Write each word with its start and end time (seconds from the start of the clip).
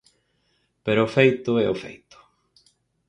Pero 0.85 1.01
o 1.03 1.11
feito 1.15 1.51
é 1.63 1.67
o 1.73 1.79
feito. 1.83 2.17